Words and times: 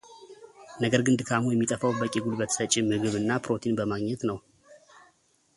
ነገር 0.83 1.01
ግን 1.07 1.17
ድካሙ 1.21 1.43
የሚጠፋው 1.53 1.93
በቂ 1.99 2.13
ጉልበት 2.25 2.55
ሰጪ 2.57 2.73
ምግብ 2.89 3.13
እና 3.21 3.29
ፕሮቲን 3.45 3.77
በማግኘት 3.81 4.23
ነው። 4.31 4.39